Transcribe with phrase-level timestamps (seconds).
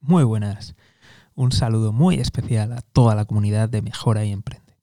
[0.00, 0.76] Muy buenas.
[1.34, 4.78] Un saludo muy especial a toda la comunidad de Mejora y Emprende.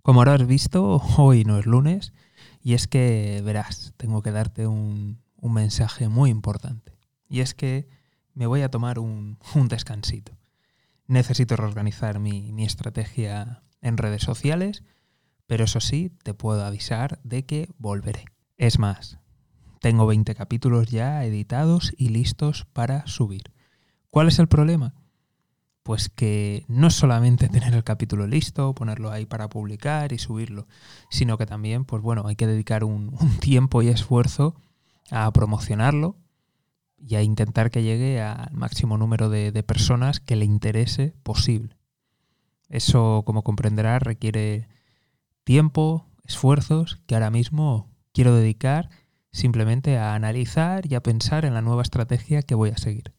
[0.00, 2.14] Como habrás visto, hoy no es lunes
[2.62, 6.96] y es que, verás, tengo que darte un, mensaje muy importante.
[7.28, 7.86] Y es que
[8.32, 9.38] me voy a tomar un,
[9.68, 10.32] descansito.
[11.06, 14.82] Necesito reorganizar mi, mi estrategia en redes sociales,
[15.46, 18.24] pero eso sí, te puedo avisar de que volveré.
[18.56, 19.18] Es más,
[19.80, 23.53] tengo 20 capítulos ya editados y listos para subir.
[24.14, 24.94] ¿Cuál es el problema?
[25.82, 30.68] Pues que no solamente tener el capítulo listo, ponerlo ahí para publicar y subirlo,
[31.10, 34.54] sino que también, pues bueno, hay que dedicar un, tiempo y esfuerzo
[35.10, 36.16] a promocionarlo
[36.96, 41.76] y a intentar que llegue al máximo número de, de personas que le interese posible.
[42.68, 44.68] Eso, como comprenderás, requiere
[45.42, 48.90] tiempo, esfuerzos que ahora mismo quiero dedicar
[49.32, 53.13] simplemente a analizar y a pensar en la nueva estrategia que voy a seguir.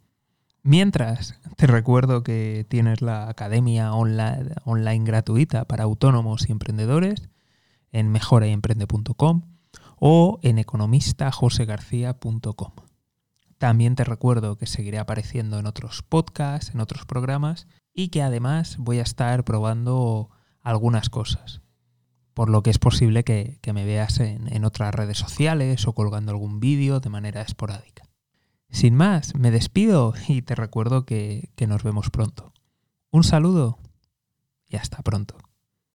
[0.67, 7.29] Mientras, te recuerdo que tienes la academia online, gratuita para autónomos y emprendedores
[7.91, 9.43] en mejorayemprende.com
[9.97, 12.71] o en economistajosegarcía.com.
[13.59, 18.77] También te recuerdo que seguiré apareciendo en otros podcasts, en otros programas y que además
[18.79, 20.31] voy a estar probando
[20.63, 21.61] algunas cosas
[22.33, 26.59] por lo que es posible que, me veas en, otras redes sociales o colgando algún
[26.59, 28.14] vídeo de manera esporádica.
[28.69, 32.53] Sin más, me despido y te recuerdo que nos vemos pronto.
[33.11, 33.79] Un saludo
[34.67, 35.37] y hasta pronto.